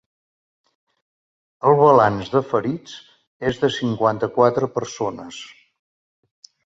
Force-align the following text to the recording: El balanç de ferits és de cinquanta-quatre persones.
El 1.71 1.77
balanç 1.81 2.31
de 2.35 2.41
ferits 2.53 2.95
és 3.51 3.63
de 3.65 3.69
cinquanta-quatre 3.79 4.71
persones. 4.79 5.39